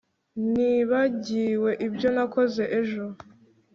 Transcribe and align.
nibagiwe 0.51 1.71
ibyo 1.87 2.09
nakoze 2.15 2.63
ejo 2.79 3.05